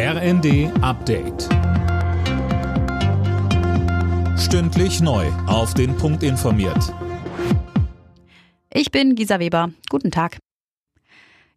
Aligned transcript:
RND 0.00 0.70
Update. 0.80 1.48
Stündlich 4.38 5.00
neu. 5.00 5.26
Auf 5.48 5.74
den 5.74 5.96
Punkt 5.96 6.22
informiert. 6.22 6.94
Ich 8.72 8.92
bin 8.92 9.16
Gisa 9.16 9.40
Weber. 9.40 9.72
Guten 9.90 10.12
Tag. 10.12 10.38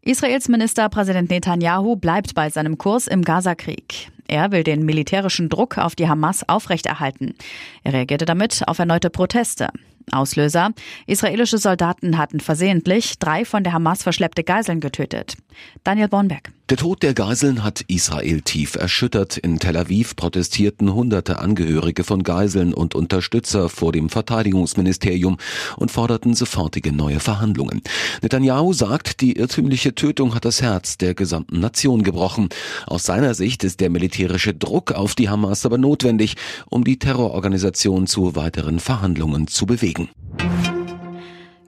Israels 0.02 0.50
Ministerpräsident 0.50 1.30
Netanyahu 1.30 1.98
bleibt 1.98 2.34
bei 2.34 2.50
seinem 2.50 2.80
Kurs 2.80 3.06
im 3.06 3.22
Gazakrieg. 3.22 4.10
Er 4.28 4.52
will 4.52 4.64
den 4.64 4.86
militärischen 4.86 5.48
Druck 5.48 5.78
auf 5.78 5.94
die 5.94 6.10
Hamas 6.10 6.50
aufrechterhalten. 6.50 7.36
Er 7.84 7.94
reagierte 7.94 8.26
damit 8.26 8.64
auf 8.66 8.80
erneute 8.80 9.12
Proteste. 9.12 9.70
Auslöser. 10.12 10.72
Israelische 11.06 11.60
Soldaten 11.60 12.18
hatten 12.18 12.40
versehentlich 12.40 13.20
drei 13.20 13.46
von 13.46 13.64
der 13.64 13.74
Hamas 13.74 14.02
verschleppte 14.02 14.44
Geiseln 14.44 14.80
getötet. 14.80 15.36
Daniel 15.84 16.08
Bornberg. 16.08 16.52
Der 16.72 16.78
Tod 16.78 17.04
der 17.04 17.14
Geiseln 17.14 17.66
hat 17.66 17.82
Israel 17.88 18.40
tief 18.44 18.76
erschüttert. 18.76 19.36
In 19.36 19.60
Tel 19.60 19.76
Aviv 19.76 20.16
protestierten 20.16 20.94
hunderte 20.94 21.40
Angehörige 21.40 22.06
von 22.06 22.24
Geiseln 22.24 22.74
und 22.74 22.96
Unterstützer 22.96 23.68
vor 23.68 23.92
dem 23.92 24.08
Verteidigungsministerium 24.08 25.36
und 25.76 25.92
forderten 25.92 26.34
sofortige 26.34 26.94
neue 26.94 27.20
Verhandlungen. 27.20 27.82
Netanyahu 28.22 28.72
sagt, 28.72 29.20
die 29.20 29.34
irrtümliche 29.34 29.96
Tötung 29.96 30.34
hat 30.34 30.46
das 30.46 30.62
Herz 30.62 30.98
der 30.98 31.14
gesamten 31.14 31.60
Nation 31.60 32.04
gebrochen. 32.04 32.48
Aus 32.88 33.04
seiner 33.04 33.34
Sicht 33.34 33.66
ist 33.66 33.82
der 33.82 33.90
militärische 33.90 34.54
Druck 34.54 34.94
auf 34.94 35.14
die 35.14 35.28
Hamas 35.28 35.66
aber 35.66 35.78
notwendig, 35.78 36.36
um 36.70 36.86
die 36.86 37.00
Terrororganisation 37.00 38.08
zu 38.08 38.38
weiteren 38.38 38.80
Verhandlungen 38.80 39.48
zu 39.48 39.66
bewegen. 39.66 40.08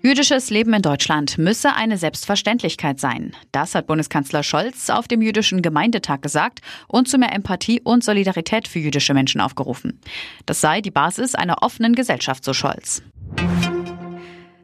Jüdisches 0.05 0.49
Leben 0.49 0.73
in 0.73 0.81
Deutschland 0.81 1.37
müsse 1.37 1.75
eine 1.75 1.97
Selbstverständlichkeit 1.97 2.99
sein. 2.99 3.31
Das 3.53 3.73
hat 3.73 3.87
Bundeskanzler 3.87 4.43
Scholz 4.43 4.89
auf 4.89 5.07
dem 5.07 5.21
Jüdischen 5.21 5.61
Gemeindetag 5.61 6.21
gesagt 6.21 6.59
und 6.89 7.07
zu 7.07 7.17
mehr 7.17 7.31
Empathie 7.31 7.79
und 7.79 8.03
Solidarität 8.03 8.67
für 8.67 8.79
jüdische 8.79 9.13
Menschen 9.13 9.39
aufgerufen. 9.39 10.01
Das 10.45 10.59
sei 10.59 10.81
die 10.81 10.91
Basis 10.91 11.35
einer 11.35 11.63
offenen 11.63 11.95
Gesellschaft, 11.95 12.43
so 12.43 12.51
Scholz. 12.51 13.01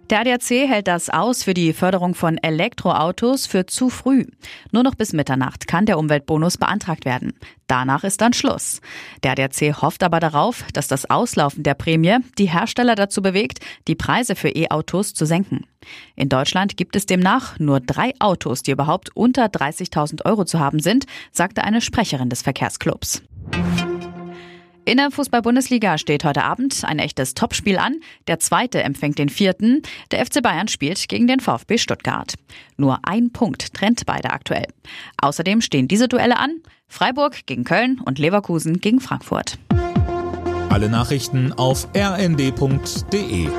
Der 0.10 0.22
ADAC 0.22 0.68
hält 0.68 0.88
das 0.88 1.12
aus 1.12 1.44
für 1.44 1.54
die 1.54 1.72
Förderung 1.72 2.16
von 2.16 2.40
Elektroautos 2.40 3.46
für 3.46 3.68
zu 3.68 3.92
früh. 3.92 4.26
Nur 4.72 4.82
noch 4.82 4.96
bis 4.96 5.14
Mitternacht 5.14 5.68
kann 5.68 5.86
der 5.86 6.00
Umweltbonus 6.00 6.58
beantragt 6.58 7.06
werden. 7.06 7.34
Danach 7.68 8.04
ist 8.04 8.20
dann 8.20 8.34
Schluss. 8.34 8.82
Der 9.22 9.34
ADAC 9.34 9.84
hofft 9.84 10.02
aber 10.02 10.20
darauf, 10.20 10.64
dass 10.74 10.88
das 10.88 11.08
Auslaufen 11.12 11.62
der 11.62 11.76
Prämie 11.76 12.18
die 12.40 12.50
Hersteller 12.50 12.96
dazu 12.96 13.22
bewegt, 13.22 13.60
die 13.88 13.94
Preise 13.94 14.36
für 14.36 14.50
E-Autos 14.50 15.14
zu 15.14 15.28
senken. 15.28 15.68
In 16.16 16.28
Deutschland 16.28 16.76
gibt 16.76 16.96
es 16.96 17.06
demnach 17.06 17.60
nur 17.60 17.80
drei 17.80 18.14
Autos, 18.18 18.64
die 18.64 18.72
überhaupt 18.72 19.16
unter 19.16 19.46
30.000 19.46 20.26
Euro 20.26 20.44
zu 20.44 20.60
haben 20.60 20.80
sind, 20.80 21.06
sagte 21.32 21.64
eine 21.64 21.82
Sprecherin 21.82 22.30
des 22.30 22.42
Verkehrsclubs. 22.42 23.22
In 24.86 24.98
der 24.98 25.12
Fußball-Bundesliga 25.12 25.98
steht 25.98 26.24
heute 26.24 26.44
Abend 26.44 26.84
ein 26.84 27.00
echtes 27.00 27.34
Topspiel 27.34 27.78
an. 27.78 28.00
Der 28.28 28.40
zweite 28.40 28.82
empfängt 28.82 29.20
den 29.20 29.30
vierten. 29.30 29.84
Der 30.12 30.26
FC 30.26 30.42
Bayern 30.42 30.68
spielt 30.68 31.08
gegen 31.08 31.28
den 31.28 31.40
VfB 31.40 31.78
Stuttgart. 31.78 32.34
Nur 32.78 33.00
ein 33.04 33.32
Punkt 33.32 33.74
trennt 33.74 34.06
beide 34.06 34.32
aktuell. 34.32 34.68
Außerdem 35.22 35.62
stehen 35.62 35.88
diese 35.88 36.08
Duelle 36.08 36.38
an. 36.38 36.62
Freiburg 36.88 37.46
gegen 37.46 37.66
Köln 37.66 38.02
und 38.04 38.18
Leverkusen 38.18 38.80
gegen 38.80 39.00
Frankfurt. 39.00 39.60
Alle 40.70 40.90
Nachrichten 40.90 41.54
auf 41.54 41.88
rnd.de 41.96 43.50